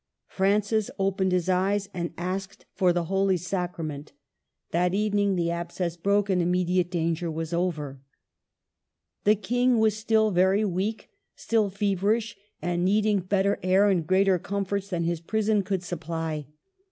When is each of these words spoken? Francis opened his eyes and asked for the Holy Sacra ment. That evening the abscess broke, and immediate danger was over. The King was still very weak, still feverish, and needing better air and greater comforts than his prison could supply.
Francis 0.25 0.89
opened 0.97 1.31
his 1.31 1.47
eyes 1.47 1.87
and 1.93 2.11
asked 2.17 2.65
for 2.73 2.91
the 2.91 3.03
Holy 3.03 3.37
Sacra 3.37 3.83
ment. 3.83 4.13
That 4.71 4.95
evening 4.95 5.35
the 5.35 5.51
abscess 5.51 5.95
broke, 5.95 6.27
and 6.27 6.41
immediate 6.41 6.89
danger 6.89 7.29
was 7.29 7.53
over. 7.53 8.01
The 9.25 9.35
King 9.35 9.77
was 9.77 9.95
still 9.95 10.31
very 10.31 10.65
weak, 10.65 11.11
still 11.35 11.69
feverish, 11.69 12.35
and 12.63 12.83
needing 12.83 13.19
better 13.19 13.59
air 13.61 13.89
and 13.91 14.07
greater 14.07 14.39
comforts 14.39 14.87
than 14.89 15.03
his 15.03 15.21
prison 15.21 15.61
could 15.61 15.83
supply. 15.83 16.47